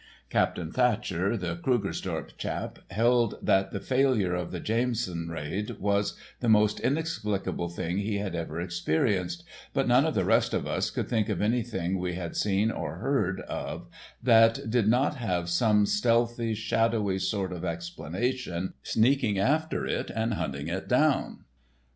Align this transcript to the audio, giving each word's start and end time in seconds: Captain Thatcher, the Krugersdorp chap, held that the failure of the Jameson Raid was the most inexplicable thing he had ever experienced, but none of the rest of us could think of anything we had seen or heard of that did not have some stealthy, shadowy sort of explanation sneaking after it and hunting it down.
Captain 0.31 0.71
Thatcher, 0.71 1.37
the 1.37 1.57
Krugersdorp 1.57 2.35
chap, 2.35 2.79
held 2.89 3.37
that 3.39 3.69
the 3.69 3.79
failure 3.79 4.33
of 4.33 4.49
the 4.49 4.59
Jameson 4.59 5.29
Raid 5.29 5.77
was 5.79 6.17
the 6.39 6.49
most 6.49 6.79
inexplicable 6.79 7.69
thing 7.69 7.99
he 7.99 8.17
had 8.17 8.33
ever 8.33 8.59
experienced, 8.59 9.43
but 9.75 9.87
none 9.87 10.03
of 10.07 10.15
the 10.15 10.25
rest 10.25 10.55
of 10.55 10.65
us 10.65 10.89
could 10.89 11.07
think 11.07 11.29
of 11.29 11.39
anything 11.39 11.99
we 11.99 12.15
had 12.15 12.35
seen 12.35 12.71
or 12.71 12.95
heard 12.95 13.41
of 13.41 13.89
that 14.23 14.71
did 14.71 14.87
not 14.87 15.17
have 15.17 15.49
some 15.51 15.85
stealthy, 15.85 16.55
shadowy 16.55 17.19
sort 17.19 17.53
of 17.53 17.63
explanation 17.63 18.73
sneaking 18.81 19.37
after 19.37 19.85
it 19.85 20.09
and 20.09 20.33
hunting 20.33 20.67
it 20.67 20.87
down. 20.87 21.43